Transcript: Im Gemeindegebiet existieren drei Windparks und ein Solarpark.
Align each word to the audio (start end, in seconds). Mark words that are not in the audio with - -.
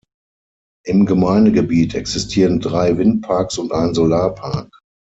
Im 0.83 1.05
Gemeindegebiet 1.05 1.93
existieren 1.93 2.59
drei 2.59 2.97
Windparks 2.97 3.59
und 3.59 3.71
ein 3.71 3.93
Solarpark. 3.93 4.71